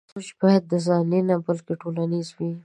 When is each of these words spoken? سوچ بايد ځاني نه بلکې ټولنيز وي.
سوچ 0.11 0.27
بايد 0.39 0.63
ځاني 0.87 1.19
نه 1.29 1.35
بلکې 1.45 1.73
ټولنيز 1.81 2.27
وي. 2.37 2.51